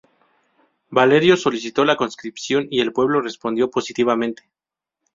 [0.89, 4.49] Valerio solicitó la conscripción y el pueblo respondió positivamente.